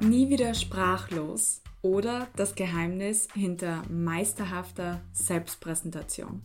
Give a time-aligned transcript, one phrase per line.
[0.00, 6.42] Nie wieder sprachlos oder das Geheimnis hinter meisterhafter Selbstpräsentation.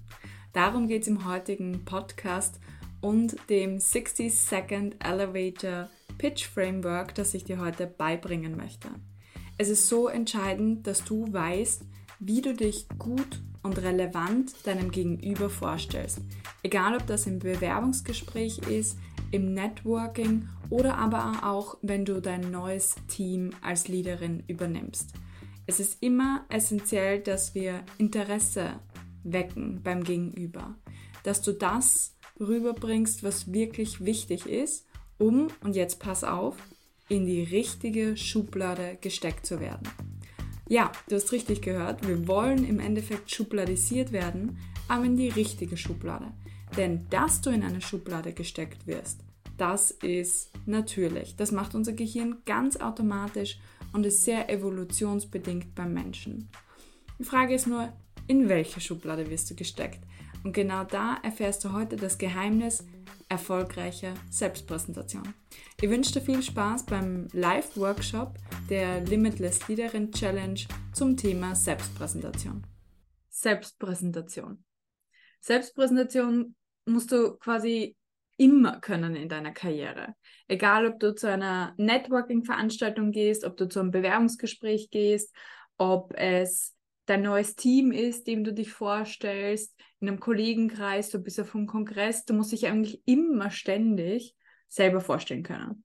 [0.53, 2.61] Darum geht es im heutigen Podcast
[3.01, 8.87] und dem 60 Second Elevator Pitch Framework, das ich dir heute beibringen möchte.
[9.57, 11.83] Es ist so entscheidend, dass du weißt,
[12.19, 16.19] wie du dich gut und relevant deinem Gegenüber vorstellst.
[16.63, 18.97] Egal, ob das im Bewerbungsgespräch ist,
[19.31, 25.13] im Networking oder aber auch, wenn du dein neues Team als Leaderin übernimmst.
[25.67, 28.79] Es ist immer essentiell, dass wir Interesse
[29.23, 30.75] wecken beim Gegenüber,
[31.23, 34.85] dass du das rüberbringst, was wirklich wichtig ist,
[35.17, 36.55] um, und jetzt pass auf,
[37.07, 39.87] in die richtige Schublade gesteckt zu werden.
[40.67, 44.57] Ja, du hast richtig gehört, wir wollen im Endeffekt schubladisiert werden,
[44.87, 46.31] aber in die richtige Schublade.
[46.77, 49.19] Denn dass du in eine Schublade gesteckt wirst,
[49.61, 51.35] das ist natürlich.
[51.35, 53.59] Das macht unser Gehirn ganz automatisch
[53.93, 56.49] und ist sehr evolutionsbedingt beim Menschen.
[57.19, 57.93] Die Frage ist nur,
[58.25, 59.99] in welche Schublade wirst du gesteckt?
[60.43, 62.83] Und genau da erfährst du heute das Geheimnis
[63.29, 65.31] erfolgreicher Selbstpräsentation.
[65.79, 68.33] Ich wünsche dir viel Spaß beim Live-Workshop
[68.67, 70.59] der Limitless Leaderin Challenge
[70.91, 72.65] zum Thema Selbstpräsentation.
[73.29, 74.63] Selbstpräsentation.
[75.39, 77.95] Selbstpräsentation musst du quasi
[78.41, 80.15] immer können in deiner Karriere.
[80.47, 85.35] Egal, ob du zu einer Networking-Veranstaltung gehst, ob du zu einem Bewerbungsgespräch gehst,
[85.77, 86.75] ob es
[87.05, 91.67] dein neues Team ist, dem du dich vorstellst, in einem Kollegenkreis, du bist auf einem
[91.67, 94.35] Kongress, du musst dich eigentlich immer ständig
[94.67, 95.83] selber vorstellen können.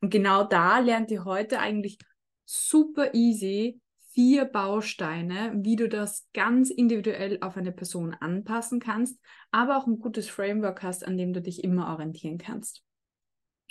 [0.00, 1.98] Und genau da lernt ihr heute eigentlich
[2.44, 3.80] super easy
[4.16, 9.98] vier Bausteine, wie du das ganz individuell auf eine Person anpassen kannst, aber auch ein
[9.98, 12.82] gutes Framework hast, an dem du dich immer orientieren kannst.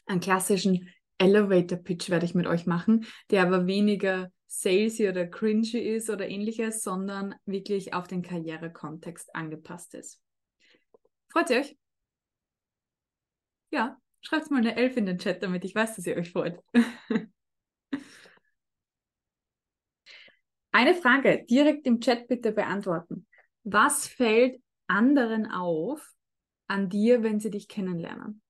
[0.05, 5.79] Einen klassischen Elevator Pitch werde ich mit euch machen, der aber weniger salesy oder cringy
[5.79, 10.21] ist oder ähnliches, sondern wirklich auf den Karrierekontext angepasst ist.
[11.29, 11.75] Freut ihr euch?
[13.71, 16.59] Ja, schreibt mal eine Elf in den Chat, damit ich weiß, dass ihr euch freut.
[20.75, 23.27] eine Frage direkt im Chat bitte beantworten.
[23.63, 26.13] Was fällt anderen auf
[26.67, 28.41] an dir, wenn sie dich kennenlernen?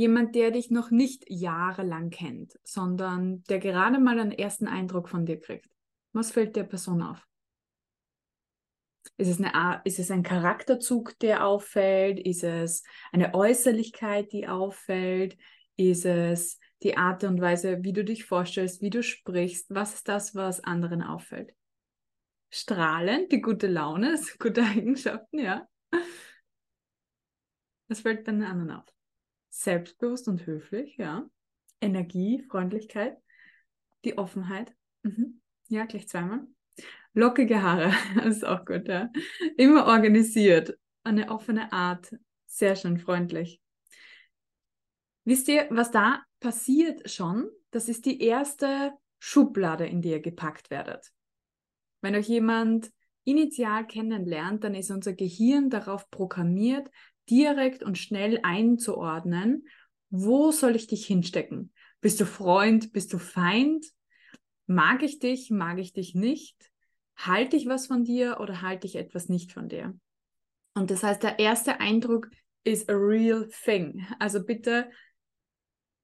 [0.00, 5.26] jemand, der dich noch nicht jahrelang kennt, sondern der gerade mal einen ersten Eindruck von
[5.26, 5.68] dir kriegt.
[6.12, 7.22] Was fällt der Person auf?
[9.18, 12.18] Ist es, eine, ist es ein Charakterzug, der auffällt?
[12.18, 12.82] Ist es
[13.12, 15.36] eine Äußerlichkeit, die auffällt?
[15.76, 19.66] Ist es die Art und Weise, wie du dich vorstellst, wie du sprichst?
[19.74, 21.54] Was ist das, was anderen auffällt?
[22.50, 25.68] Strahlend, die gute Laune, gute Eigenschaften, ja.
[27.88, 28.84] Das fällt bei den anderen auf
[29.50, 31.28] selbstbewusst und höflich, ja.
[31.80, 33.16] Energie, Freundlichkeit,
[34.04, 34.74] die Offenheit.
[35.02, 35.40] Mhm.
[35.68, 36.46] Ja, gleich zweimal.
[37.12, 39.10] Lockige Haare, das ist auch gut, ja.
[39.56, 42.14] Immer organisiert, eine offene Art,
[42.46, 43.60] sehr schön freundlich.
[45.24, 47.48] Wisst ihr, was da passiert schon?
[47.70, 51.12] Das ist die erste Schublade, in die ihr gepackt werdet.
[52.00, 52.90] Wenn euch jemand
[53.24, 56.90] initial kennenlernt, dann ist unser Gehirn darauf programmiert,
[57.28, 59.66] direkt und schnell einzuordnen,
[60.08, 61.72] wo soll ich dich hinstecken?
[62.00, 63.86] Bist du Freund, bist du Feind?
[64.66, 66.56] Mag ich dich, mag ich dich nicht?
[67.16, 69.96] Halte ich was von dir oder halte ich etwas nicht von dir?
[70.74, 72.30] Und das heißt, der erste Eindruck
[72.64, 74.06] ist a real thing.
[74.18, 74.90] Also bitte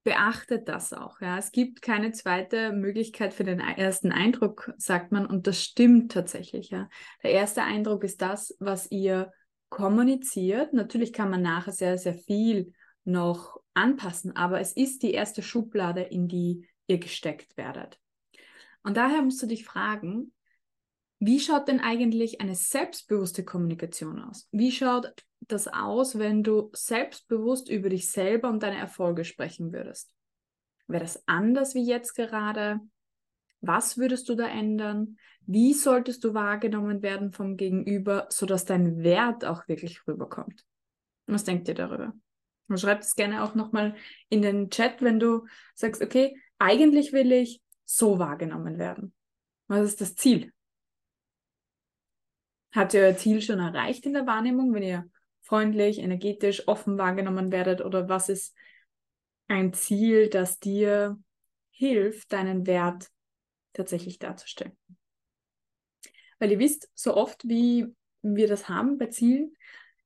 [0.07, 1.21] beachtet das auch.
[1.21, 1.37] Ja.
[1.37, 6.71] Es gibt keine zweite Möglichkeit für den ersten Eindruck, sagt man, und das stimmt tatsächlich.
[6.71, 6.89] Ja.
[7.25, 9.33] Der erste Eindruck ist das, was ihr
[9.69, 10.73] kommuniziert.
[10.73, 12.73] Natürlich kann man nachher sehr, sehr viel
[13.03, 17.99] noch anpassen, aber es ist die erste Schublade, in die ihr gesteckt werdet.
[18.85, 20.33] Und daher musst du dich fragen,
[21.19, 24.47] wie schaut denn eigentlich eine selbstbewusste Kommunikation aus?
[24.53, 30.11] Wie schaut das aus, wenn du selbstbewusst über dich selber und deine Erfolge sprechen würdest?
[30.89, 32.81] Wäre das anders wie jetzt gerade?
[33.61, 35.19] Was würdest du da ändern?
[35.41, 40.65] Wie solltest du wahrgenommen werden vom Gegenüber, sodass dein Wert auch wirklich rüberkommt?
[41.27, 42.13] Was denkt ihr darüber?
[42.69, 43.95] Und schreibt es gerne auch nochmal
[44.29, 49.15] in den Chat, wenn du sagst, okay, eigentlich will ich so wahrgenommen werden.
[49.69, 50.53] Was ist das Ziel?
[52.73, 55.11] Habt ihr euer Ziel schon erreicht in der Wahrnehmung, wenn ihr
[55.47, 57.81] freundlich, energetisch, offen wahrgenommen werdet?
[57.81, 58.55] Oder was ist
[59.49, 61.19] ein Ziel, das dir
[61.71, 63.11] hilft, deinen Wert
[63.73, 64.77] tatsächlich darzustellen.
[66.39, 67.87] Weil ihr wisst, so oft wie
[68.23, 69.55] wir das haben bei Zielen,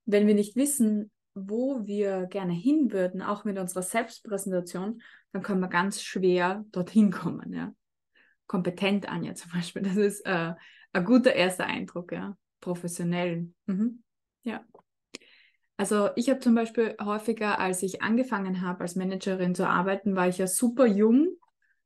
[0.05, 5.01] wenn wir nicht wissen, wo wir gerne hin würden, auch mit unserer Selbstpräsentation,
[5.33, 7.53] dann können wir ganz schwer dorthin kommen.
[7.53, 7.73] Ja?
[8.47, 10.55] Kompetent, Anja zum Beispiel, das ist äh,
[10.93, 12.37] ein guter erster Eindruck, ja.
[12.61, 13.49] Professionell.
[13.67, 14.03] Mhm.
[14.43, 14.65] Ja.
[15.81, 20.29] Also ich habe zum Beispiel häufiger, als ich angefangen habe, als Managerin zu arbeiten, war
[20.29, 21.39] ich ja super jung.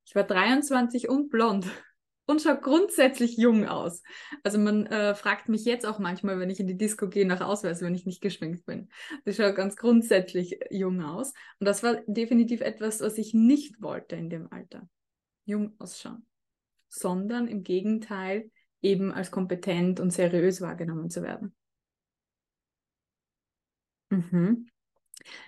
[0.05, 1.67] Ich war 23 und blond
[2.26, 4.02] und schaue grundsätzlich jung aus.
[4.43, 7.41] Also man äh, fragt mich jetzt auch manchmal, wenn ich in die Disco gehe, nach
[7.41, 8.88] Ausweis, wenn ich nicht geschminkt bin.
[9.25, 11.32] Ich schaue ganz grundsätzlich jung aus.
[11.61, 14.88] Und das war definitiv etwas, was ich nicht wollte in dem Alter.
[15.44, 16.26] Jung ausschauen.
[16.88, 18.50] Sondern im Gegenteil
[18.82, 21.55] eben als kompetent und seriös wahrgenommen zu werden.
[24.14, 24.69] Mhm.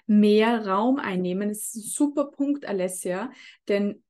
[0.07, 3.31] Mehr Raum einnehmen ist ein super Punkt, Alessia,
[3.69, 4.03] denn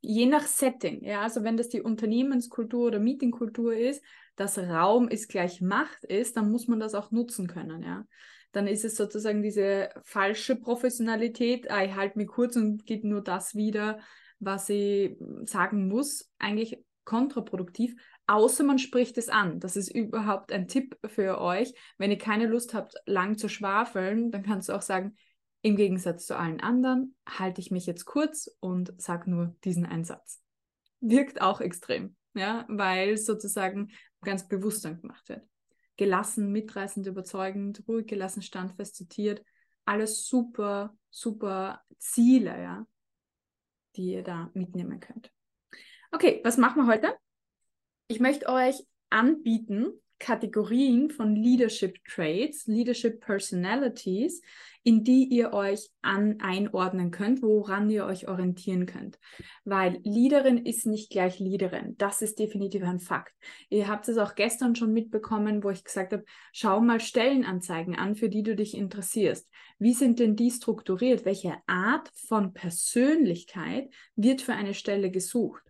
[0.00, 4.02] je nach Setting, ja, also wenn das die Unternehmenskultur oder Meetingkultur ist,
[4.36, 8.06] dass Raum ist gleich Macht ist, dann muss man das auch nutzen können, ja.
[8.52, 13.22] Dann ist es sozusagen diese falsche Professionalität, ah, ich halte mich kurz und gebe nur
[13.22, 14.00] das wieder,
[14.38, 19.60] was ich sagen muss, eigentlich kontraproduktiv, außer man spricht es an.
[19.60, 21.72] Das ist überhaupt ein Tipp für euch.
[21.98, 25.16] Wenn ihr keine Lust habt, lang zu schwafeln, dann kannst du auch sagen,
[25.62, 30.40] im Gegensatz zu allen anderen halte ich mich jetzt kurz und sage nur diesen Einsatz.
[31.00, 33.90] Wirkt auch extrem, ja, weil sozusagen
[34.22, 35.42] ganz bewusst dann gemacht wird.
[35.96, 39.42] Gelassen, mitreißend, überzeugend, ruhig, gelassen, standfest, zitiert.
[39.84, 42.86] Alles super, super Ziele, ja,
[43.96, 45.32] die ihr da mitnehmen könnt.
[46.12, 47.14] Okay, was machen wir heute?
[48.08, 49.88] Ich möchte euch anbieten,
[50.18, 54.40] Kategorien von Leadership Traits, Leadership Personalities,
[54.82, 59.18] in die ihr euch an, einordnen könnt, woran ihr euch orientieren könnt.
[59.64, 61.96] Weil Leaderin ist nicht gleich Leaderin.
[61.98, 63.34] Das ist definitiv ein Fakt.
[63.68, 68.14] Ihr habt es auch gestern schon mitbekommen, wo ich gesagt habe, schau mal Stellenanzeigen an,
[68.14, 69.50] für die du dich interessierst.
[69.78, 71.24] Wie sind denn die strukturiert?
[71.24, 75.62] Welche Art von Persönlichkeit wird für eine Stelle gesucht?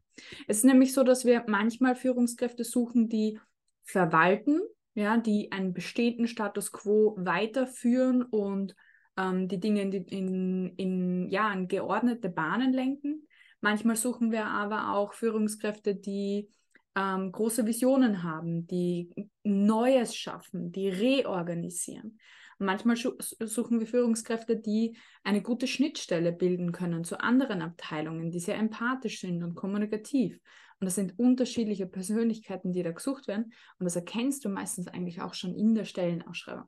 [0.46, 3.38] Es ist nämlich so, dass wir manchmal Führungskräfte suchen, die
[3.84, 4.60] verwalten,
[4.94, 8.74] ja, die einen bestehenden Status quo weiterführen und
[9.16, 13.26] ähm, die Dinge in, in, in, ja, in geordnete Bahnen lenken.
[13.60, 16.48] Manchmal suchen wir aber auch Führungskräfte, die
[16.94, 19.10] ähm, große Visionen haben, die
[19.44, 22.18] Neues schaffen, die reorganisieren.
[22.58, 28.56] Manchmal suchen wir Führungskräfte, die eine gute Schnittstelle bilden können zu anderen Abteilungen, die sehr
[28.56, 30.40] empathisch sind und kommunikativ.
[30.80, 33.52] Und das sind unterschiedliche Persönlichkeiten, die da gesucht werden.
[33.78, 36.64] Und das erkennst du meistens eigentlich auch schon in der Stellenausschreibung.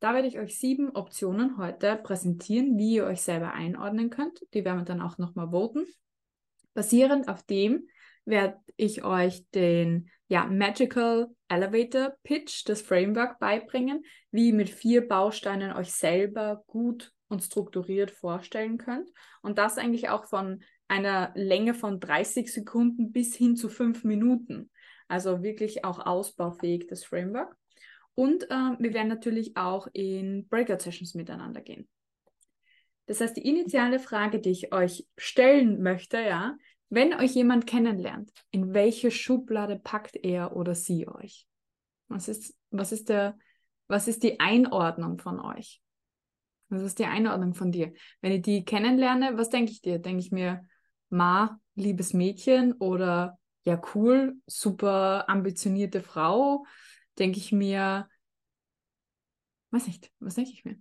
[0.00, 4.40] Da werde ich euch sieben Optionen heute präsentieren, wie ihr euch selber einordnen könnt.
[4.54, 5.86] Die werden wir dann auch nochmal voten.
[6.74, 7.86] Basierend auf dem
[8.24, 15.06] werde ich euch den ja, Magical Elevator Pitch, das Framework beibringen, wie ihr mit vier
[15.08, 19.10] Bausteinen euch selber gut und strukturiert vorstellen könnt.
[19.42, 24.70] Und das eigentlich auch von einer Länge von 30 Sekunden bis hin zu fünf Minuten.
[25.08, 27.56] Also wirklich auch ausbaufähig, das Framework.
[28.14, 31.88] Und äh, wir werden natürlich auch in Breakout-Sessions miteinander gehen.
[33.06, 36.56] Das heißt, die initiale Frage, die ich euch stellen möchte, ja,
[36.90, 41.46] wenn euch jemand kennenlernt, in welche Schublade packt er oder sie euch?
[42.08, 43.38] Was ist, was ist, der,
[43.86, 45.80] was ist die Einordnung von euch?
[46.68, 47.92] Was ist die Einordnung von dir?
[48.20, 50.00] Wenn ich die kennenlerne, was denke ich dir?
[50.00, 50.66] Denke ich mir,
[51.08, 56.64] Ma, liebes Mädchen oder ja, cool, super ambitionierte Frau?
[57.18, 58.08] Denke ich mir,
[59.70, 60.76] weiß nicht, was denke ich mir?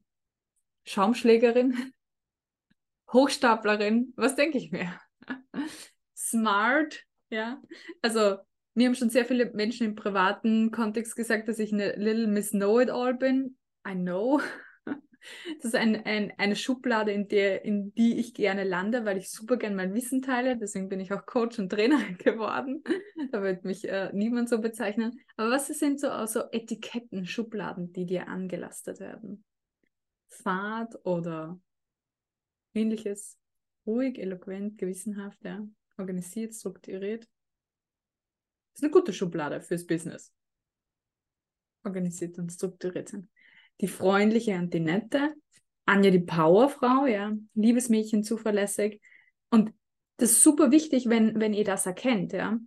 [0.86, 1.94] Schaumschlägerin?
[3.13, 4.13] Hochstaplerin?
[4.16, 5.00] Was denke ich mir?
[6.20, 7.62] smart, ja.
[8.02, 8.38] Also
[8.74, 12.52] mir haben schon sehr viele Menschen im privaten Kontext gesagt, dass ich eine Little Miss
[12.52, 13.58] Know-it-all bin.
[13.88, 14.42] I know.
[15.58, 19.30] Das ist ein, ein, eine Schublade, in, der, in die ich gerne lande, weil ich
[19.30, 20.58] super gerne mein Wissen teile.
[20.58, 22.86] Deswegen bin ich auch Coach und Trainerin geworden.
[23.30, 25.20] Da wird mich äh, niemand so bezeichnen.
[25.36, 29.44] Aber was sind so, so Etiketten, Schubladen, die dir angelastet werden?
[30.30, 31.60] Fahrt oder
[32.74, 33.38] ähnliches?
[33.86, 35.68] Ruhig, eloquent, gewissenhaft, ja
[36.00, 37.24] organisiert, strukturiert.
[37.24, 40.34] Das ist eine gute Schublade fürs Business.
[41.84, 43.29] Organisiert und strukturiert sind.
[43.82, 45.34] Die freundliche und die nette.
[45.86, 47.34] Anja die Powerfrau, ja.
[47.53, 49.01] Liebes Mädchen, zuverlässig.
[49.50, 49.74] Und
[50.18, 52.58] das ist super wichtig, wenn, wenn ihr das erkennt, ja.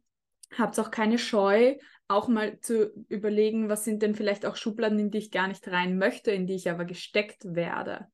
[0.57, 1.77] Habt auch keine Scheu,
[2.09, 5.67] auch mal zu überlegen, was sind denn vielleicht auch Schubladen, in die ich gar nicht
[5.69, 8.09] rein möchte, in die ich aber gesteckt werde.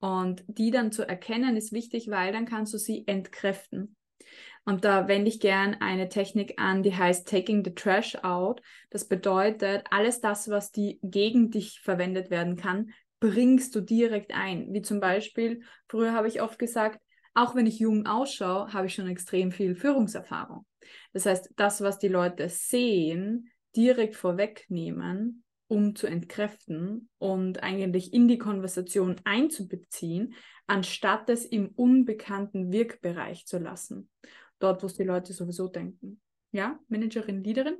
[0.00, 3.96] Und die dann zu erkennen, ist wichtig, weil dann kannst du sie entkräften.
[4.64, 8.60] Und da wende ich gern eine Technik an, die heißt Taking the Trash Out.
[8.90, 14.72] Das bedeutet, alles das, was die gegen dich verwendet werden kann, bringst du direkt ein.
[14.72, 17.00] Wie zum Beispiel, früher habe ich oft gesagt,
[17.34, 20.66] auch wenn ich jung ausschaue, habe ich schon extrem viel Führungserfahrung.
[21.12, 28.26] Das heißt, das, was die Leute sehen, direkt vorwegnehmen, um zu entkräften und eigentlich in
[28.26, 30.34] die Konversation einzubeziehen,
[30.70, 34.08] anstatt es im unbekannten Wirkbereich zu lassen.
[34.60, 36.20] Dort, wo es die Leute sowieso denken.
[36.52, 37.76] Ja, Managerin, Leaderin?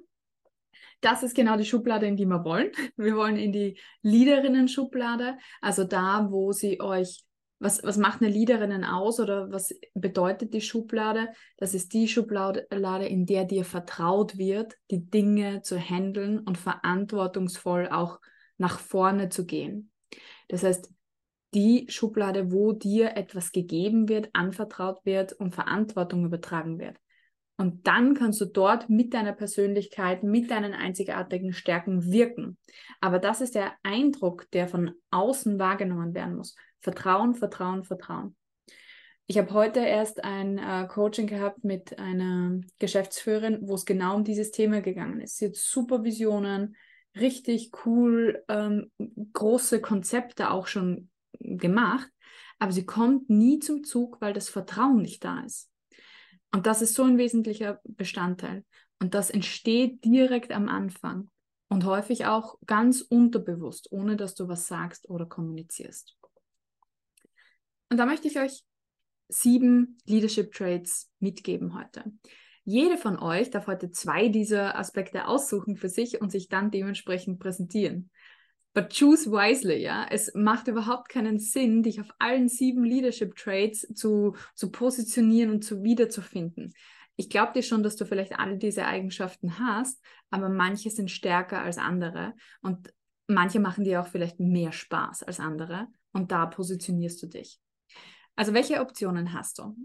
[1.00, 2.72] Das ist genau die Schublade, in die wir wollen.
[2.96, 7.24] Wir wollen in die Leaderinnen-Schublade, also da, wo sie euch
[7.62, 11.28] was, was macht eine Leaderin aus oder was bedeutet die Schublade?
[11.58, 12.66] Das ist die Schublade,
[13.06, 18.18] in der dir vertraut wird, die Dinge zu handeln und verantwortungsvoll auch
[18.56, 19.92] nach vorne zu gehen.
[20.48, 20.90] Das heißt,
[21.54, 26.96] die Schublade, wo dir etwas gegeben wird, anvertraut wird und Verantwortung übertragen wird.
[27.56, 32.56] Und dann kannst du dort mit deiner Persönlichkeit, mit deinen einzigartigen Stärken wirken.
[33.02, 36.56] Aber das ist der Eindruck, der von außen wahrgenommen werden muss.
[36.80, 38.34] Vertrauen, Vertrauen, Vertrauen.
[39.26, 44.24] Ich habe heute erst ein äh, Coaching gehabt mit einer Geschäftsführerin, wo es genau um
[44.24, 45.36] dieses Thema gegangen ist.
[45.36, 46.76] Sie hat super Visionen,
[47.14, 48.90] richtig cool, ähm,
[49.34, 52.08] große Konzepte auch schon gemacht,
[52.58, 55.70] aber sie kommt nie zum Zug, weil das Vertrauen nicht da ist.
[56.52, 58.64] Und das ist so ein wesentlicher Bestandteil.
[59.00, 61.30] Und das entsteht direkt am Anfang
[61.68, 66.16] und häufig auch ganz unterbewusst, ohne dass du was sagst oder kommunizierst.
[67.88, 68.62] Und da möchte ich euch
[69.28, 72.04] sieben Leadership Traits mitgeben heute.
[72.64, 77.38] Jede von euch darf heute zwei dieser Aspekte aussuchen für sich und sich dann dementsprechend
[77.40, 78.10] präsentieren.
[78.72, 80.06] But choose wisely, ja.
[80.08, 85.64] Es macht überhaupt keinen Sinn, dich auf allen sieben Leadership Traits zu, zu positionieren und
[85.64, 86.72] zu wiederzufinden.
[87.16, 90.00] Ich glaube dir schon, dass du vielleicht alle diese Eigenschaften hast,
[90.30, 92.94] aber manche sind stärker als andere und
[93.26, 97.60] manche machen dir auch vielleicht mehr Spaß als andere und da positionierst du dich.
[98.36, 99.76] Also welche Optionen hast du?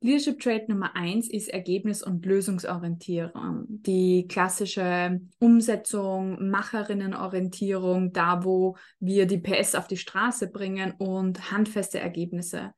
[0.00, 3.64] Leadership Trait Nummer eins ist Ergebnis- und Lösungsorientierung.
[3.68, 11.98] Die klassische Umsetzung, Macherinnenorientierung, da wo wir die PS auf die Straße bringen und handfeste
[11.98, 12.72] Ergebnisse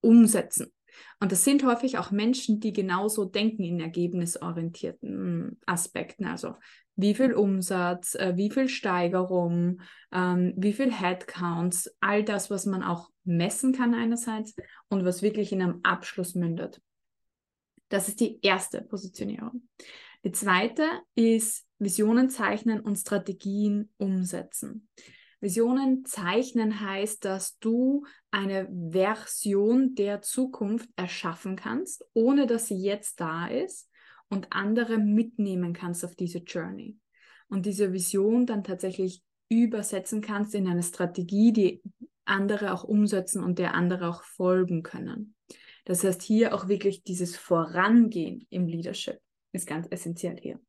[0.00, 0.70] umsetzen.
[1.18, 6.26] Und das sind häufig auch Menschen, die genauso denken in ergebnisorientierten Aspekten.
[6.26, 6.54] Also
[6.96, 9.80] wie viel Umsatz, äh, wie viel Steigerung,
[10.12, 14.54] ähm, wie viel Headcounts, all das, was man auch messen kann einerseits
[14.88, 16.80] und was wirklich in einem Abschluss mündet.
[17.88, 19.68] Das ist die erste Positionierung.
[20.24, 20.84] Die zweite
[21.14, 24.88] ist Visionen zeichnen und Strategien umsetzen.
[25.40, 33.20] Visionen zeichnen heißt, dass du eine Version der Zukunft erschaffen kannst, ohne dass sie jetzt
[33.20, 33.88] da ist
[34.28, 36.98] und andere mitnehmen kannst auf diese Journey.
[37.48, 41.82] Und diese Vision dann tatsächlich übersetzen kannst in eine Strategie, die
[42.24, 45.34] andere auch umsetzen und der andere auch folgen können.
[45.84, 49.18] Das heißt, hier auch wirklich dieses Vorangehen im Leadership
[49.52, 50.60] ist ganz essentiell hier.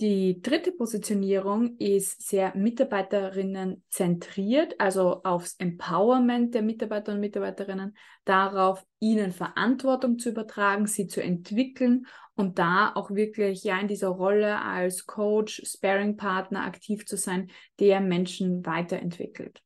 [0.00, 8.84] Die dritte Positionierung ist sehr Mitarbeiterinnen zentriert, also aufs Empowerment der Mitarbeiter und Mitarbeiterinnen, darauf,
[8.98, 14.60] ihnen Verantwortung zu übertragen, sie zu entwickeln und da auch wirklich ja in dieser Rolle
[14.62, 19.62] als Coach, Sparing-Partner aktiv zu sein, der Menschen weiterentwickelt.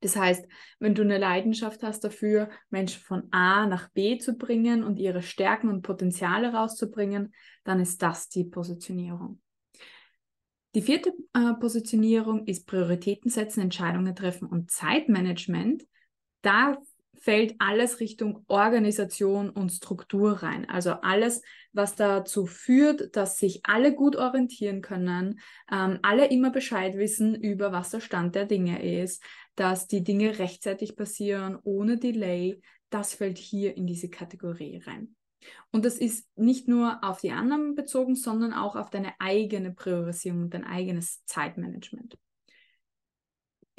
[0.00, 0.46] Das heißt,
[0.78, 5.22] wenn du eine Leidenschaft hast dafür, Menschen von A nach B zu bringen und ihre
[5.22, 7.34] Stärken und Potenziale rauszubringen,
[7.64, 9.40] dann ist das die Positionierung.
[10.74, 15.84] Die vierte äh, Positionierung ist Prioritäten setzen, Entscheidungen treffen und Zeitmanagement.
[16.42, 16.78] Da
[17.24, 20.68] fällt alles Richtung Organisation und Struktur rein.
[20.68, 21.40] Also alles,
[21.72, 25.40] was dazu führt, dass sich alle gut orientieren können,
[25.72, 29.22] ähm, alle immer Bescheid wissen über was der Stand der Dinge ist,
[29.56, 32.60] dass die Dinge rechtzeitig passieren, ohne Delay.
[32.90, 35.16] Das fällt hier in diese Kategorie rein.
[35.70, 40.50] Und das ist nicht nur auf die anderen bezogen, sondern auch auf deine eigene Priorisierung
[40.50, 42.16] dein eigenes Zeitmanagement.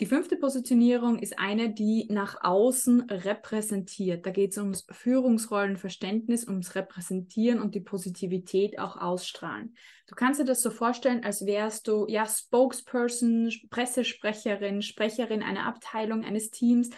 [0.02, 4.26] Die fünfte Positionierung ist eine, die nach außen repräsentiert.
[4.26, 9.74] Da geht es ums Führungsrollenverständnis, ums Repräsentieren und die Positivität auch ausstrahlen.
[10.08, 16.26] Du kannst dir das so vorstellen, als wärst du ja Spokesperson, Pressesprecherin, Sprecherin einer Abteilung,
[16.26, 16.90] eines Teams,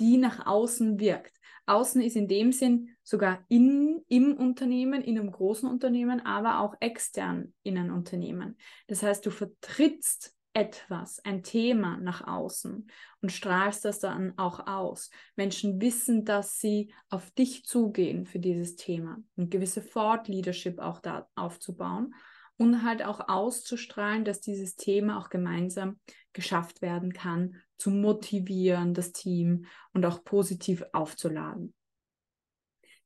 [0.00, 1.36] die nach außen wirkt.
[1.66, 6.74] Außen ist in dem Sinn sogar in, im Unternehmen, in einem großen Unternehmen, aber auch
[6.80, 8.56] extern in einem Unternehmen.
[8.86, 12.90] Das heißt, du vertrittst etwas, ein Thema nach außen
[13.22, 15.10] und strahlst das dann auch aus.
[15.36, 20.98] Menschen wissen, dass sie auf dich zugehen für dieses Thema, eine gewisse Thought Leadership auch
[20.98, 22.12] da aufzubauen
[22.56, 26.00] und halt auch auszustrahlen, dass dieses Thema auch gemeinsam
[26.32, 31.72] geschafft werden kann, zu motivieren, das Team und auch positiv aufzuladen.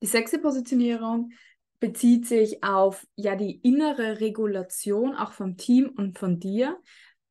[0.00, 1.32] Die sexy Positionierung
[1.80, 6.80] bezieht sich auf ja die innere Regulation auch vom Team und von dir,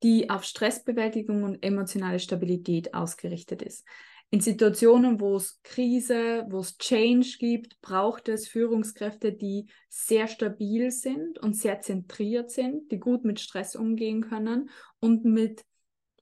[0.04, 3.86] die auf Stressbewältigung und emotionale Stabilität ausgerichtet ist.
[4.34, 10.90] In Situationen, wo es Krise, wo es Change gibt, braucht es Führungskräfte, die sehr stabil
[10.90, 14.70] sind und sehr zentriert sind, die gut mit Stress umgehen können
[15.02, 15.66] und mit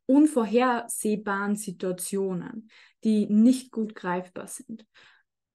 [0.07, 2.71] unvorhersehbaren Situationen,
[3.03, 4.87] die nicht gut greifbar sind.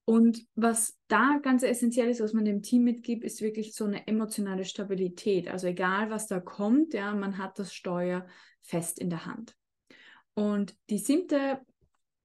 [0.06, 4.06] Und was da ganz essentiell ist, was man dem Team mitgibt, ist wirklich so eine
[4.06, 5.48] emotionale Stabilität.
[5.48, 8.26] Also egal, was da kommt, ja, man hat das Steuer
[8.62, 9.56] fest in der Hand.
[10.34, 11.60] Und die siebte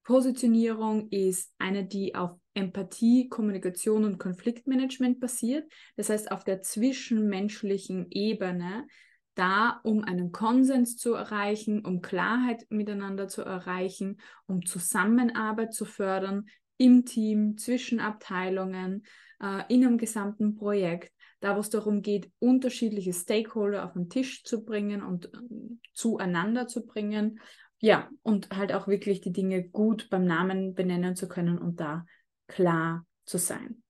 [0.02, 5.70] Positionierung ist eine, die auf Empathie, Kommunikation und Konfliktmanagement basiert.
[5.96, 8.86] Das heißt, auf der zwischenmenschlichen Ebene,
[9.34, 16.46] da um einen Konsens zu erreichen, um Klarheit miteinander zu erreichen, um Zusammenarbeit zu fördern
[16.80, 19.04] im Team, zwischen Abteilungen,
[19.42, 24.44] äh, in einem gesamten Projekt, da wo es darum geht, unterschiedliche Stakeholder auf den Tisch
[24.44, 25.38] zu bringen und äh,
[25.92, 27.38] zueinander zu bringen
[27.80, 32.04] ja, und halt auch wirklich die Dinge gut beim Namen benennen zu können und da
[32.46, 33.82] klar zu sein.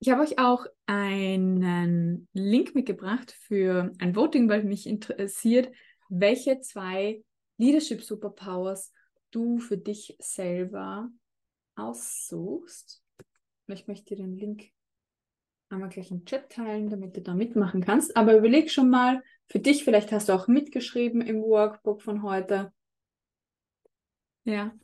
[0.00, 5.70] Ich habe euch auch einen Link mitgebracht für ein Voting, weil mich interessiert,
[6.08, 7.22] welche zwei
[7.56, 8.92] Leadership Superpowers
[9.30, 11.10] du für dich selber
[11.76, 13.02] aussuchst.
[13.68, 14.70] Ich möchte dir den Link
[15.68, 18.16] einmal gleich im Chat teilen, damit du da mitmachen kannst.
[18.16, 22.72] Aber überleg schon mal für dich, vielleicht hast du auch mitgeschrieben im Workbook von heute.
[24.44, 24.74] Ja.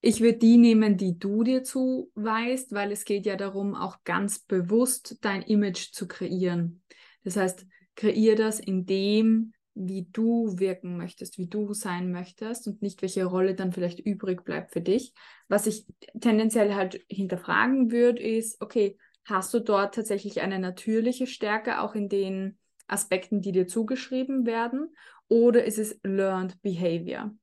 [0.00, 4.38] Ich würde die nehmen, die du dir zuweist, weil es geht ja darum, auch ganz
[4.38, 6.82] bewusst dein Image zu kreieren.
[7.24, 7.66] Das heißt,
[7.96, 13.24] kreier das in dem, wie du wirken möchtest, wie du sein möchtest und nicht welche
[13.24, 15.12] Rolle dann vielleicht übrig bleibt für dich.
[15.48, 15.86] Was ich
[16.20, 22.08] tendenziell halt hinterfragen würde, ist, okay, Hast du dort tatsächlich eine natürliche Stärke auch in
[22.08, 24.94] den Aspekten, die dir zugeschrieben werden?
[25.28, 27.34] Oder ist es Learned Behavior?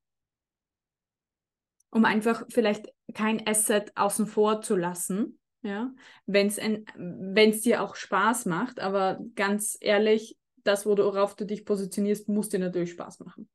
[1.90, 5.92] Um einfach vielleicht kein Asset außen vor zu lassen, ja,
[6.26, 12.50] wenn es dir auch Spaß macht, aber ganz ehrlich, das, worauf du dich positionierst, muss
[12.50, 13.50] dir natürlich Spaß machen.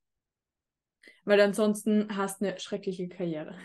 [1.24, 3.56] Weil ansonsten hast du eine schreckliche Karriere.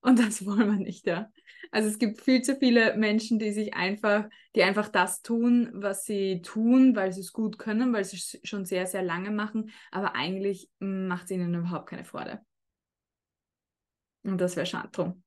[0.00, 1.30] Und das wollen wir nicht, ja.
[1.70, 6.04] Also es gibt viel zu viele Menschen, die sich einfach, die einfach das tun, was
[6.04, 9.70] sie tun, weil sie es gut können, weil sie es schon sehr, sehr lange machen,
[9.90, 12.40] aber eigentlich macht es ihnen überhaupt keine Freude.
[14.24, 15.22] Und das wäre schade drum.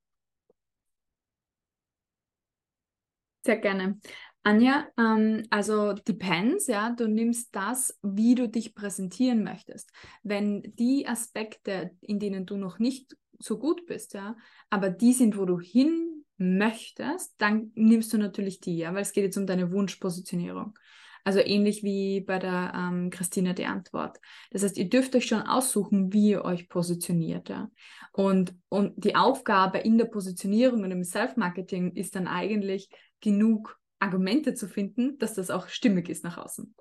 [3.44, 4.00] Sehr gerne.
[4.48, 9.92] Anja, ähm, also depends, ja, du nimmst das, wie du dich präsentieren möchtest.
[10.24, 14.38] Wenn die Aspekte, in denen du noch nicht so gut bist, ja,
[14.70, 19.12] aber die sind, wo du hin möchtest, dann nimmst du natürlich die, ja, weil es
[19.12, 20.80] geht jetzt um deine Wunschpositionierung.
[21.26, 24.18] Also ähnlich wie bei der ähm, Christina die Antwort.
[24.52, 27.50] Das heißt, ihr dürft euch schon aussuchen, wie ihr euch positioniert.
[27.50, 27.70] Ja?
[28.14, 34.54] Und, und die Aufgabe in der Positionierung und im Self-Marketing ist dann eigentlich genug Argumente
[34.54, 36.76] zu finden, dass das auch stimmig ist nach außen.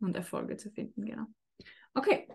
[0.00, 1.26] Und Erfolge zu finden, genau.
[1.94, 2.28] Okay,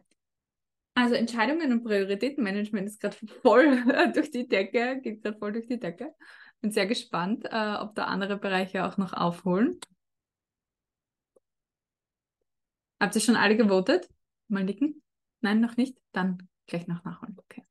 [0.93, 5.79] also Entscheidungen und Prioritätenmanagement ist gerade voll durch die Decke, geht gerade voll durch die
[5.79, 6.13] Decke.
[6.59, 9.79] Bin sehr gespannt, äh, ob da andere Bereiche auch noch aufholen.
[12.99, 14.07] Habt ihr schon alle gewotet?
[14.47, 15.01] Mal nicken?
[15.39, 15.97] Nein, noch nicht?
[16.11, 17.35] Dann gleich noch nachholen.
[17.39, 17.63] Okay.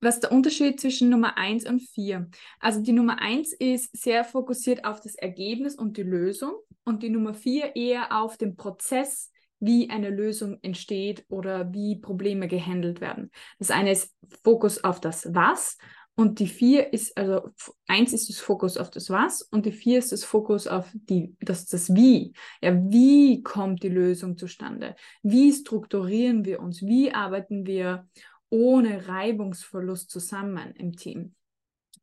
[0.00, 2.28] Was ist der Unterschied zwischen Nummer 1 und 4?
[2.60, 6.52] Also die Nummer 1 ist sehr fokussiert auf das Ergebnis und die Lösung
[6.84, 12.46] und die Nummer 4 eher auf den Prozess, wie eine Lösung entsteht oder wie Probleme
[12.46, 13.30] gehandelt werden.
[13.58, 15.76] Das eine ist Fokus auf das Was
[16.14, 17.50] und die vier ist, also
[17.86, 21.36] eins ist das Fokus auf das Was und die vier ist das Fokus auf die,
[21.40, 22.32] das, das Wie.
[22.60, 24.96] Ja, wie kommt die Lösung zustande?
[25.22, 26.82] Wie strukturieren wir uns?
[26.82, 28.08] Wie arbeiten wir
[28.50, 31.34] ohne Reibungsverlust zusammen im Team?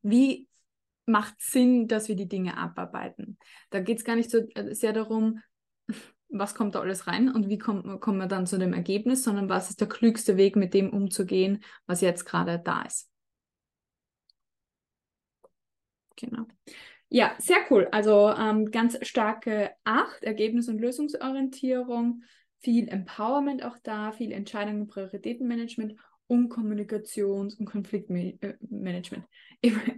[0.02, 0.48] Wie
[1.06, 3.38] macht Sinn, dass wir die Dinge abarbeiten?
[3.70, 5.40] Da geht es gar nicht so äh, sehr darum,
[6.28, 9.48] was kommt da alles rein und wie kommt, kommen wir dann zu dem Ergebnis, sondern
[9.48, 13.10] was ist der klügste Weg, mit dem umzugehen, was jetzt gerade da ist.
[16.16, 16.46] Genau.
[17.08, 17.86] Ja, sehr cool.
[17.92, 22.24] Also ähm, ganz starke Acht, Ergebnis- und Lösungsorientierung,
[22.58, 25.94] viel Empowerment auch da, viel Entscheidungen und Prioritätenmanagement
[26.26, 29.24] und Kommunikations- und Konfliktmanagement.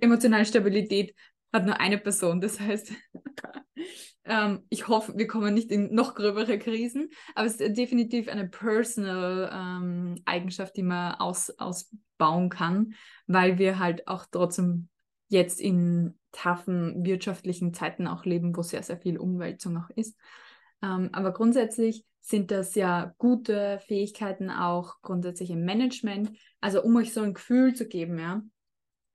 [0.00, 1.14] Emotionale Stabilität
[1.52, 2.40] hat nur eine Person.
[2.40, 2.92] Das heißt,
[4.24, 8.48] ähm, ich hoffe, wir kommen nicht in noch gröbere Krisen, aber es ist definitiv eine
[8.48, 12.94] personal ähm, Eigenschaft, die man aus, ausbauen kann,
[13.26, 14.88] weil wir halt auch trotzdem
[15.28, 20.16] jetzt in taffen wirtschaftlichen Zeiten auch leben, wo sehr, sehr viel Umwälzung auch ist.
[20.82, 26.30] Ähm, aber grundsätzlich sind das ja gute Fähigkeiten auch grundsätzlich im Management.
[26.60, 28.42] Also um euch so ein Gefühl zu geben, ja.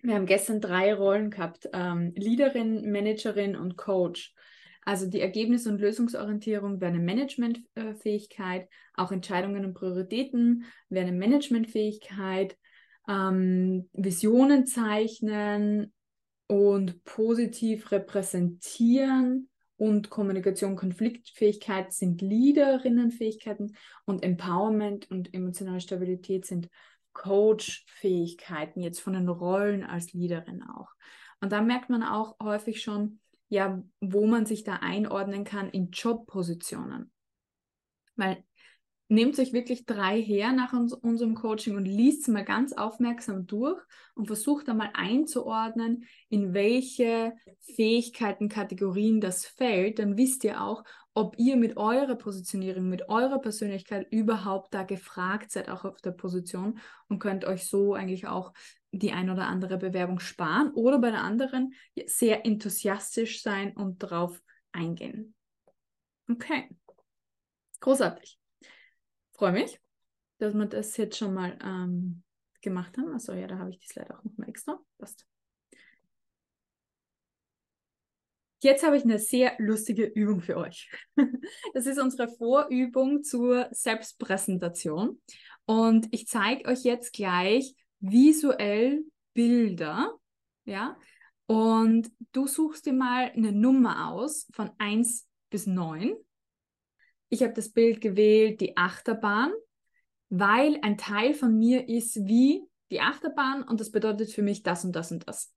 [0.01, 4.33] Wir haben gestern drei Rollen gehabt, ähm, Leaderin, Managerin und Coach.
[4.83, 12.57] Also die Ergebnis- und Lösungsorientierung wäre eine Managementfähigkeit, auch Entscheidungen und Prioritäten wäre eine Managementfähigkeit,
[13.07, 15.93] ähm, Visionen zeichnen
[16.47, 26.69] und positiv repräsentieren und Kommunikation, Konfliktfähigkeit sind Leaderinnenfähigkeiten und Empowerment und emotionale Stabilität sind
[27.13, 30.89] Coach-Fähigkeiten, jetzt von den Rollen als Leaderin auch.
[31.41, 35.91] Und da merkt man auch häufig schon, ja, wo man sich da einordnen kann in
[35.91, 37.11] Jobpositionen.
[38.15, 38.43] Weil
[39.07, 43.81] nehmt euch wirklich drei her nach uns, unserem Coaching und liest mal ganz aufmerksam durch
[44.15, 49.99] und versucht einmal einzuordnen, in welche Fähigkeiten, Kategorien das fällt.
[49.99, 55.51] Dann wisst ihr auch, ob ihr mit eurer Positionierung, mit eurer Persönlichkeit überhaupt da gefragt
[55.51, 58.53] seid, auch auf der Position und könnt euch so eigentlich auch
[58.91, 61.73] die ein oder andere Bewerbung sparen oder bei der anderen
[62.05, 65.35] sehr enthusiastisch sein und drauf eingehen.
[66.27, 66.69] Okay,
[67.79, 68.39] großartig
[69.33, 69.79] freue mich,
[70.37, 72.23] dass wir das jetzt schon mal ähm,
[72.61, 73.13] gemacht haben.
[73.13, 74.79] Also ja, da habe ich die Slide auch nochmal extra.
[74.97, 75.25] Passt.
[78.63, 80.89] Jetzt habe ich eine sehr lustige Übung für euch.
[81.73, 85.21] Das ist unsere Vorübung zur Selbstpräsentation.
[85.65, 90.13] Und ich zeige euch jetzt gleich visuell Bilder.
[90.65, 90.97] Ja.
[91.45, 96.15] Und du suchst dir mal eine Nummer aus von 1 bis 9
[97.33, 99.51] ich habe das Bild gewählt, die Achterbahn,
[100.29, 104.85] weil ein Teil von mir ist wie die Achterbahn und das bedeutet für mich das
[104.85, 105.51] und das und das.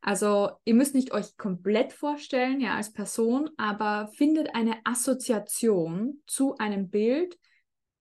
[0.00, 6.56] Also ihr müsst nicht euch komplett vorstellen, ja, als Person, aber findet eine Assoziation zu
[6.56, 7.38] einem Bild,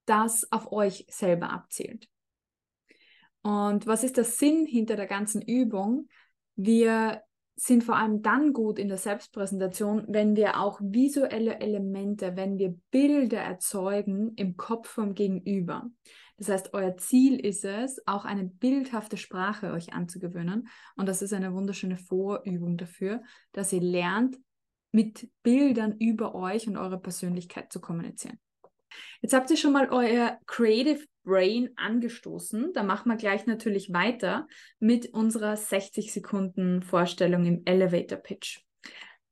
[0.05, 2.07] das auf euch selber abzielt.
[3.41, 6.07] Und was ist der Sinn hinter der ganzen Übung?
[6.55, 7.21] Wir
[7.61, 12.75] sind vor allem dann gut in der Selbstpräsentation, wenn wir auch visuelle Elemente, wenn wir
[12.89, 15.89] Bilder erzeugen im Kopf vom Gegenüber.
[16.37, 20.69] Das heißt, euer Ziel ist es, auch eine bildhafte Sprache euch anzugewöhnen.
[20.95, 24.37] Und das ist eine wunderschöne Vorübung dafür, dass ihr lernt,
[24.91, 28.39] mit Bildern über euch und eure Persönlichkeit zu kommunizieren.
[29.21, 32.73] Jetzt habt ihr schon mal euer Creative Brain angestoßen.
[32.73, 34.47] Da machen wir gleich natürlich weiter
[34.79, 38.59] mit unserer 60 Sekunden Vorstellung im Elevator Pitch.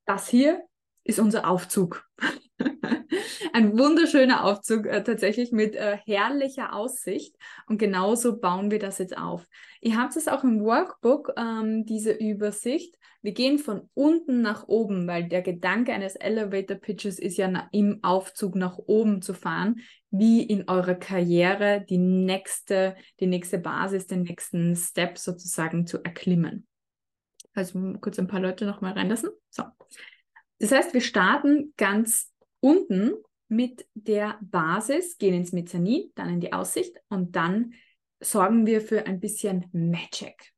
[0.04, 0.62] Das hier
[1.04, 2.04] ist unser Aufzug.
[3.52, 7.34] Ein wunderschöner Aufzug, äh, tatsächlich mit äh, herrlicher Aussicht.
[7.66, 9.46] Und genauso bauen wir das jetzt auf.
[9.80, 12.94] Ihr habt es auch im Workbook, ähm, diese Übersicht.
[13.22, 17.98] Wir gehen von unten nach oben, weil der Gedanke eines Elevator Pitches ist ja im
[18.02, 24.22] Aufzug nach oben zu fahren, wie in eurer Karriere die nächste, die nächste Basis, den
[24.22, 26.66] nächsten Step sozusagen zu erklimmen.
[27.54, 29.30] Also kurz ein paar Leute noch mal reinlassen.
[29.50, 29.64] So.
[30.58, 33.12] Das heißt, wir starten ganz unten
[33.48, 37.74] mit der Basis, gehen ins Mezzanin, dann in die Aussicht und dann
[38.20, 40.52] sorgen wir für ein bisschen Magic.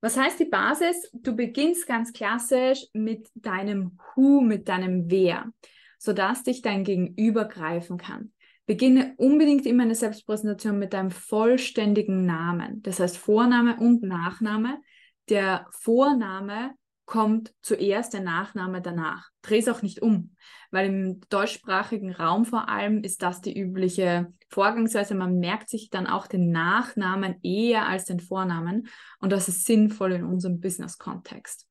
[0.00, 1.10] Was heißt die Basis?
[1.12, 5.52] Du beginnst ganz klassisch mit deinem Who, mit deinem Wer,
[5.98, 8.32] sodass dich dein Gegenüber greifen kann.
[8.72, 12.82] Beginne unbedingt immer eine Selbstpräsentation mit deinem vollständigen Namen.
[12.82, 14.80] Das heißt Vorname und Nachname.
[15.28, 16.70] Der Vorname
[17.04, 19.28] kommt zuerst der Nachname danach.
[19.42, 20.36] Dreh es auch nicht um,
[20.70, 25.14] weil im deutschsprachigen Raum vor allem ist das die übliche Vorgangsweise.
[25.14, 28.88] Man merkt sich dann auch den Nachnamen eher als den Vornamen
[29.20, 31.68] und das ist sinnvoll in unserem Business-Kontext.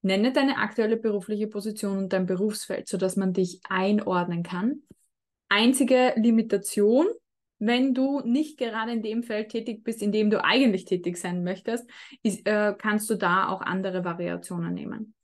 [0.00, 4.82] Nenne deine aktuelle berufliche Position und dein Berufsfeld, sodass man dich einordnen kann.
[5.52, 7.06] Einzige Limitation
[7.64, 11.44] wenn du nicht gerade in dem Feld tätig bist, in dem du eigentlich tätig sein
[11.44, 11.88] möchtest,
[12.24, 15.14] ist, äh, kannst du da auch andere Variationen nehmen.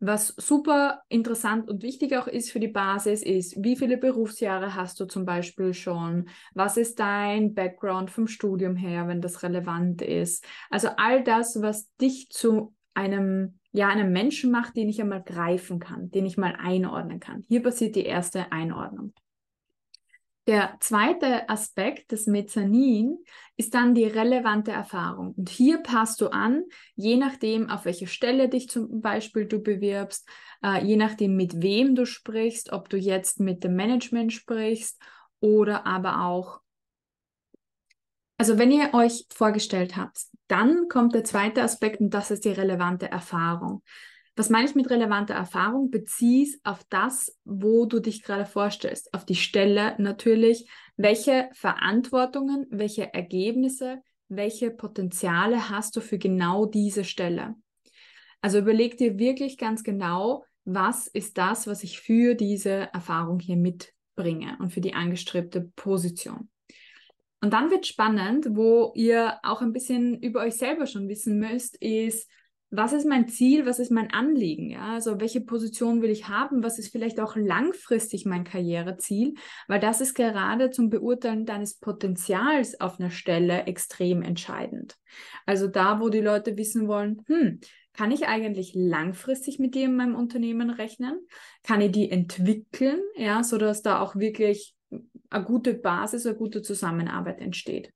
[0.00, 4.98] Was super interessant und wichtig auch ist für die Basis, ist, wie viele Berufsjahre hast
[5.00, 6.30] du zum Beispiel schon?
[6.54, 10.46] Was ist dein Background vom Studium her, wenn das relevant ist?
[10.70, 15.78] Also all das, was dich zu einem, ja, einem Menschen macht, den ich einmal greifen
[15.78, 17.44] kann, den ich mal einordnen kann.
[17.48, 19.12] Hier passiert die erste Einordnung.
[20.48, 23.16] Der zweite Aspekt des Mezzanin
[23.56, 25.34] ist dann die relevante Erfahrung.
[25.36, 26.64] Und hier passt du an,
[26.96, 30.28] je nachdem, auf welche Stelle dich zum Beispiel du bewirbst,
[30.64, 35.00] äh, je nachdem, mit wem du sprichst, ob du jetzt mit dem Management sprichst
[35.38, 36.60] oder aber auch,
[38.36, 42.50] also wenn ihr euch vorgestellt habt, dann kommt der zweite Aspekt und das ist die
[42.50, 43.82] relevante Erfahrung.
[44.34, 45.90] Was meine ich mit relevanter Erfahrung?
[45.90, 53.12] Beziehst auf das, wo du dich gerade vorstellst, auf die Stelle natürlich, welche Verantwortungen, welche
[53.12, 57.54] Ergebnisse, welche Potenziale hast du für genau diese Stelle.
[58.40, 63.56] Also überleg dir wirklich ganz genau, was ist das, was ich für diese Erfahrung hier
[63.56, 66.48] mitbringe und für die angestrebte Position.
[67.42, 71.76] Und dann wird spannend, wo ihr auch ein bisschen über euch selber schon wissen müsst,
[71.82, 72.30] ist,
[72.74, 74.94] was ist mein Ziel, was ist mein Anliegen, ja?
[74.94, 79.34] Also welche Position will ich haben, was ist vielleicht auch langfristig mein Karriereziel,
[79.68, 84.96] weil das ist gerade zum Beurteilen deines Potenzials auf einer Stelle extrem entscheidend.
[85.44, 87.60] Also da, wo die Leute wissen wollen, hm,
[87.92, 91.20] kann ich eigentlich langfristig mit dir in meinem Unternehmen rechnen?
[91.62, 94.74] Kann ich die entwickeln, ja, sodass da auch wirklich
[95.28, 97.92] eine gute Basis, eine gute Zusammenarbeit entsteht?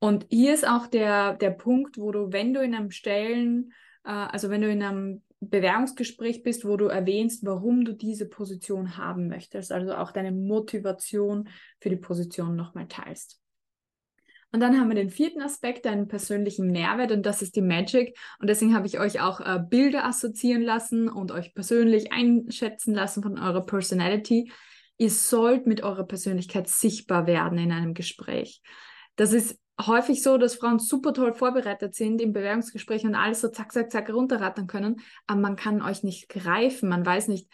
[0.00, 3.72] Und hier ist auch der, der Punkt, wo du, wenn du in einem Stellen,
[4.10, 9.28] also wenn du in einem Bewerbungsgespräch bist, wo du erwähnst, warum du diese Position haben
[9.28, 11.48] möchtest, also auch deine Motivation
[11.80, 13.40] für die Position nochmal teilst.
[14.52, 18.16] Und dann haben wir den vierten Aspekt, deinen persönlichen Mehrwert und das ist die Magic.
[18.38, 23.22] Und deswegen habe ich euch auch äh, Bilder assoziieren lassen und euch persönlich einschätzen lassen
[23.22, 24.52] von eurer Personality.
[24.98, 28.60] Ihr sollt mit eurer Persönlichkeit sichtbar werden in einem Gespräch.
[29.16, 33.48] Das ist häufig so, dass Frauen super toll vorbereitet sind im Bewerbungsgespräch und alles so
[33.48, 36.88] zack, zack, zack runterrattern können, aber man kann euch nicht greifen.
[36.88, 37.48] Man weiß nicht,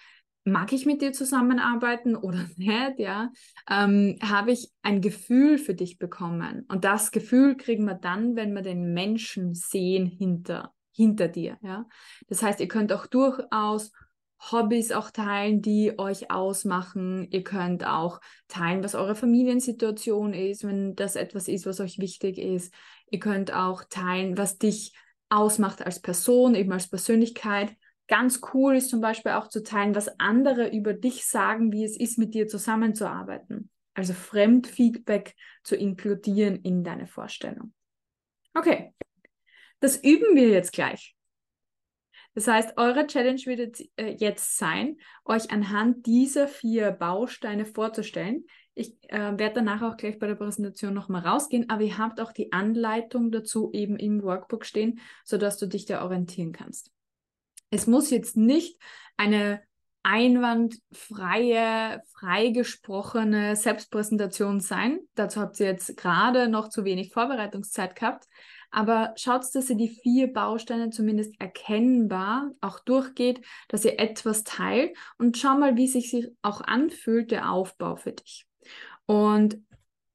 [0.44, 3.30] mag ich mit dir zusammenarbeiten oder nicht, ja,
[3.70, 6.64] ähm, habe ich ein Gefühl für dich bekommen.
[6.68, 11.86] Und das Gefühl kriegen wir dann, wenn wir den Menschen sehen hinter, hinter dir, ja.
[12.28, 13.92] Das heißt, ihr könnt auch durchaus
[14.40, 17.28] Hobbys auch teilen, die euch ausmachen.
[17.30, 22.38] Ihr könnt auch teilen, was eure Familiensituation ist, wenn das etwas ist, was euch wichtig
[22.38, 22.72] ist.
[23.10, 24.94] Ihr könnt auch teilen, was dich
[25.28, 27.74] ausmacht als Person, eben als Persönlichkeit.
[28.06, 31.98] Ganz cool ist zum Beispiel auch zu teilen, was andere über dich sagen, wie es
[31.98, 33.70] ist, mit dir zusammenzuarbeiten.
[33.92, 37.74] Also Fremdfeedback zu inkludieren in deine Vorstellung.
[38.54, 38.94] Okay,
[39.80, 41.17] das üben wir jetzt gleich.
[42.38, 48.46] Das heißt, eure Challenge wird äh, jetzt sein, euch anhand dieser vier Bausteine vorzustellen.
[48.74, 52.30] Ich äh, werde danach auch gleich bei der Präsentation nochmal rausgehen, aber ihr habt auch
[52.30, 56.92] die Anleitung dazu eben im Workbook stehen, sodass du dich da orientieren kannst.
[57.70, 58.80] Es muss jetzt nicht
[59.16, 59.60] eine
[60.04, 65.00] einwandfreie, freigesprochene Selbstpräsentation sein.
[65.16, 68.28] Dazu habt ihr jetzt gerade noch zu wenig Vorbereitungszeit gehabt.
[68.70, 74.96] Aber schaut, dass ihr die vier Bausteine zumindest erkennbar auch durchgeht, dass ihr etwas teilt
[75.16, 78.46] und schau mal, wie sich, auch anfühlt, der Aufbau für dich.
[79.06, 79.62] Und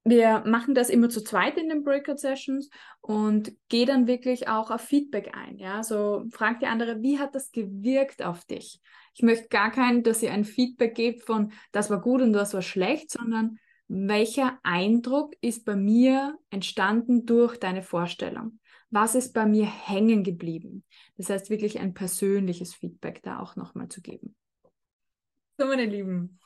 [0.06, 2.70] wir machen das immer zu zweit in den Breakout Sessions
[3.02, 5.58] und gehe dann wirklich auch auf Feedback ein.
[5.58, 8.82] Ja, so fragt die andere, wie hat das gewirkt auf dich?
[9.16, 12.54] Ich möchte gar kein, dass ihr ein Feedback gebt von, das war gut und das
[12.54, 18.60] war schlecht, sondern welcher Eindruck ist bei mir entstanden durch deine Vorstellung?
[18.90, 20.84] Was ist bei mir hängen geblieben?
[21.18, 24.36] Das heißt, wirklich ein persönliches Feedback da auch nochmal zu geben.
[25.58, 26.40] So, meine Lieben,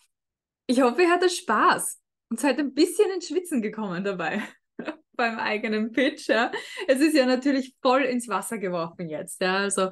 [0.66, 4.42] ich hoffe, ihr hattet Spaß und seid ein bisschen ins Schwitzen gekommen dabei
[5.14, 6.28] beim eigenen Pitch.
[6.28, 6.52] Ja.
[6.88, 9.42] Es ist ja natürlich voll ins Wasser geworfen jetzt.
[9.42, 9.58] Ja.
[9.58, 9.92] Also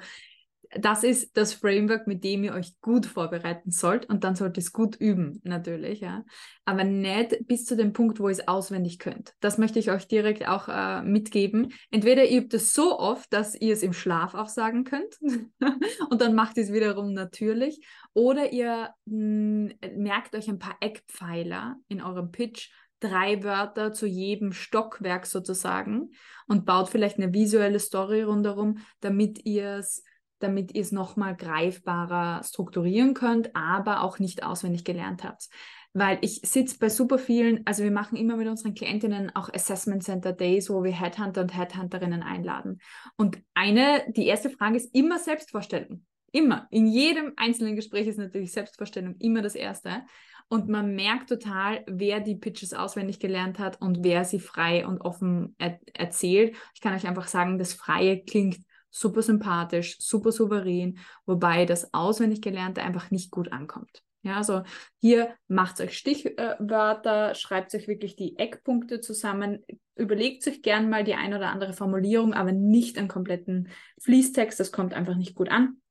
[0.72, 4.62] das ist das Framework, mit dem ihr euch gut vorbereiten sollt und dann sollt ihr
[4.62, 6.24] es gut üben, natürlich, ja.
[6.66, 9.34] Aber nicht bis zu dem Punkt, wo ihr es auswendig könnt.
[9.40, 11.74] Das möchte ich euch direkt auch äh, mitgeben.
[11.92, 15.20] Entweder ihr übt es so oft, dass ihr es im Schlaf aufsagen könnt
[16.10, 17.86] und dann macht ihr es wiederum natürlich.
[18.14, 24.08] Oder ihr mh, hm, merkt euch ein paar Eckpfeiler in eurem Pitch, drei Wörter zu
[24.08, 26.12] jedem Stockwerk sozusagen
[26.48, 30.04] und baut vielleicht eine visuelle Story rundherum, damit ihr es
[30.40, 35.50] damit ihr es nochmal greifbarer strukturieren könnt, aber auch nicht auswendig gelernt habt.
[35.94, 40.04] Weil ich sitze bei super vielen, also wir machen immer mit unseren Klientinnen auch Assessment
[40.04, 42.80] Center Days, wo wir Headhunter und Headhunterinnen einladen.
[43.16, 46.04] Und eine, die erste Frage ist immer Selbstvorstellung.
[46.34, 46.68] Immer.
[46.70, 50.04] In jedem einzelnen Gespräch ist natürlich Selbstvorstellung immer das Erste.
[50.50, 55.00] Und man merkt total, wer die Pitches auswendig gelernt hat und wer sie frei und
[55.00, 56.56] offen er erzählt.
[56.74, 58.58] Ich kann euch einfach sagen, das Freie klingt
[58.96, 64.04] super sympathisch, super souverän, wobei das auswendig Gelernte einfach nicht gut ankommt.
[64.22, 64.64] Ja, also
[65.02, 69.64] hier macht euch Stichwörter, schreibt euch wirklich die Eckpunkte zusammen,
[69.96, 73.70] überlegt euch gern mal die ein oder andere Formulierung, aber nicht einen kompletten
[74.02, 75.82] Fließtext, das kommt einfach nicht gut an.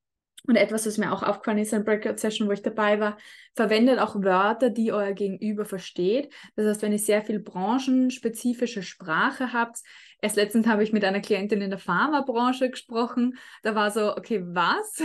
[0.46, 3.16] Und etwas, was mir auch aufgefallen ist in der Breakout-Session, wo ich dabei war,
[3.54, 6.32] verwendet auch Wörter, die euer Gegenüber versteht.
[6.54, 9.78] Das heißt, wenn ihr sehr viel branchenspezifische Sprache habt,
[10.20, 14.42] erst letztens habe ich mit einer Klientin in der Pharmabranche gesprochen, da war so, okay,
[14.44, 15.02] was?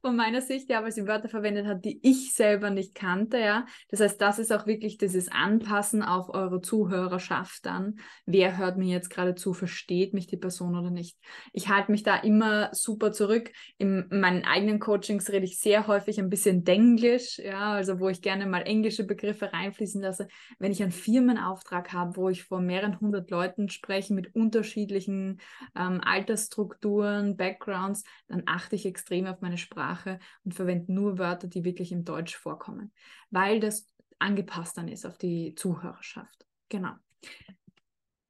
[0.00, 3.66] Von meiner Sicht, ja, weil sie Wörter verwendet hat, die ich selber nicht kannte, ja.
[3.90, 7.98] Das heißt, das ist auch wirklich dieses Anpassen auf eure Zuhörerschaft dann.
[8.24, 11.18] Wer hört mir jetzt gerade zu, versteht mich die Person oder nicht?
[11.52, 13.50] Ich halte mich da immer super zurück.
[13.76, 18.22] In meinen eigenen Coachings rede ich sehr häufig ein bisschen Denglisch, ja, also wo ich
[18.22, 20.28] gerne mal englische Begriffe reinfließen lasse.
[20.58, 25.40] Wenn ich einen Firmenauftrag habe, wo ich vor mehreren hundert Leuten spreche mit unterschiedlichen
[25.76, 31.64] ähm, Altersstrukturen, Backgrounds, dann achte ich extrem auf meine Sprache und verwende nur Wörter, die
[31.64, 32.92] wirklich im Deutsch vorkommen,
[33.30, 33.86] weil das
[34.18, 36.46] angepasst dann ist auf die Zuhörerschaft.
[36.68, 36.92] Genau.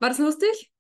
[0.01, 0.73] War das lustig?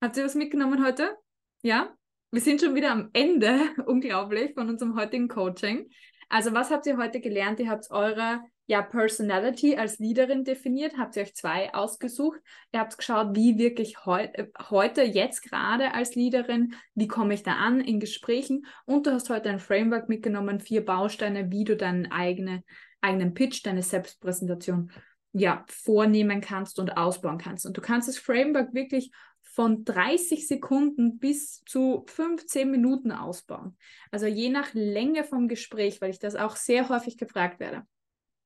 [0.00, 1.16] Habt ihr was mitgenommen heute?
[1.62, 1.94] Ja?
[2.30, 5.90] Wir sind schon wieder am Ende, unglaublich, von unserem heutigen Coaching.
[6.28, 7.60] Also, was habt ihr heute gelernt?
[7.60, 12.40] Ihr habt eure ja, Personality als Leaderin definiert, habt ihr euch zwei ausgesucht.
[12.72, 17.44] Ihr habt geschaut, wie wirklich heu äh, heute, jetzt gerade als Leaderin, wie komme ich
[17.44, 18.66] da an in Gesprächen.
[18.84, 22.64] Und du hast heute ein Framework mitgenommen, vier Bausteine, wie du deinen eigene,
[23.00, 24.90] eigenen Pitch, deine Selbstpräsentation
[25.32, 27.66] ja, vornehmen kannst und ausbauen kannst.
[27.66, 33.76] Und du kannst das Framework wirklich von 30 Sekunden bis zu 15 Minuten ausbauen.
[34.10, 37.86] Also je nach Länge vom Gespräch, weil ich das auch sehr häufig gefragt werde.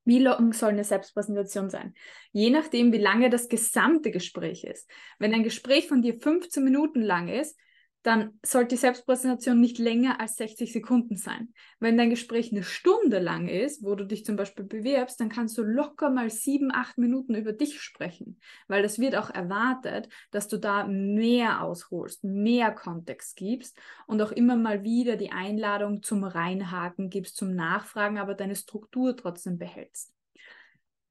[0.05, 1.95] Wie lang soll eine Selbstpräsentation sein?
[2.33, 4.91] Je nachdem, wie lange das gesamte Gespräch ist.
[5.19, 7.59] Wenn ein Gespräch von dir 15 Minuten lang ist,
[8.03, 11.53] dann sollte die Selbstpräsentation nicht länger als 60 Sekunden sein.
[11.81, 15.59] Wenn dein Gespräch eine Stunde lang ist, wo du dich zum Beispiel bewirbst, dann kannst
[15.59, 20.49] du locker mal sieben, acht Minuten über dich sprechen, weil das wird auch erwartet, dass
[20.49, 26.25] du da mehr ausholst, mehr Kontext gibst und auch immer mal wieder die Einladung zum
[26.25, 30.15] Reinhaken gibst, zum Nachfragen, aber deine Struktur trotzdem behältst.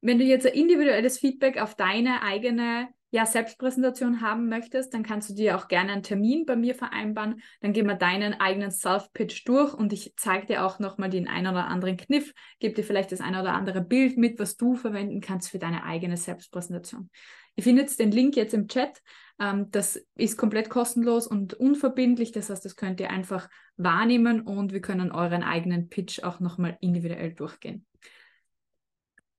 [0.02, 5.30] Wenn du jetzt ein individuelles Feedback auf deine eigene ja, Selbstpräsentation haben möchtest, dann kannst
[5.30, 7.42] du dir auch gerne einen Termin bei mir vereinbaren.
[7.62, 11.48] Dann gehen wir deinen eigenen Self-Pitch durch und ich zeige dir auch nochmal den einen
[11.48, 15.22] oder anderen Kniff, gebe dir vielleicht das eine oder andere Bild mit, was du verwenden
[15.22, 17.10] kannst für deine eigene Selbstpräsentation.
[17.56, 19.02] Ihr findet den Link jetzt im Chat.
[19.40, 22.32] Ähm, das ist komplett kostenlos und unverbindlich.
[22.32, 26.78] Das heißt, das könnt ihr einfach wahrnehmen und wir können euren eigenen Pitch auch nochmal
[26.80, 27.86] individuell durchgehen.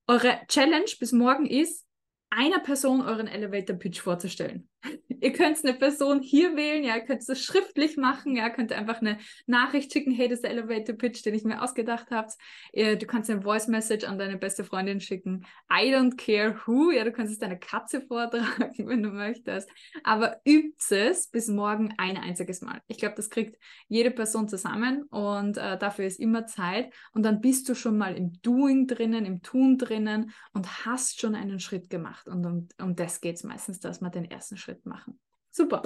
[0.08, 1.86] Eure Challenge bis morgen ist,
[2.30, 4.68] einer Person euren Elevator Pitch vorzustellen.
[5.08, 9.00] ihr könnt eine Person hier wählen, ja, ihr könnt es schriftlich machen, ja, könnt einfach
[9.00, 12.28] eine Nachricht schicken, hey, das ist der Elevator Pitch, den ich mir ausgedacht habe.
[12.72, 15.44] Du kannst eine Voice Message an deine beste Freundin schicken.
[15.70, 18.48] I don't care who, ja, du kannst es deiner Katze vortragen,
[18.88, 19.68] wenn du möchtest.
[20.04, 22.80] Aber übt es bis morgen ein einziges Mal.
[22.88, 23.56] Ich glaube, das kriegt
[23.88, 26.92] jede Person zusammen und äh, dafür ist immer Zeit.
[27.12, 31.34] Und dann bist du schon mal im Doing drinnen, im Tun drinnen und hast schon
[31.34, 32.28] einen Schritt gemacht.
[32.28, 35.18] Und um, um das geht es meistens, dass man den ersten Schritt Schritt machen.
[35.52, 35.82] Super.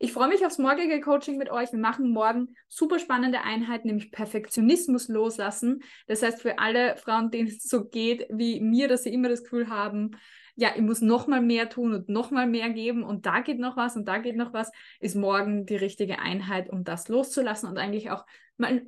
[0.00, 1.70] Ich freue mich aufs morgige Coaching mit euch.
[1.70, 5.82] Wir machen morgen super spannende Einheit, nämlich Perfektionismus loslassen.
[6.08, 9.44] Das heißt, für alle Frauen, denen es so geht wie mir, dass sie immer das
[9.44, 10.16] Gefühl haben,
[10.56, 13.58] ja, ich muss noch mal mehr tun und noch mal mehr geben und da geht
[13.58, 14.70] noch was und da geht noch was,
[15.00, 18.24] ist morgen die richtige Einheit, um das loszulassen und eigentlich auch
[18.56, 18.86] mal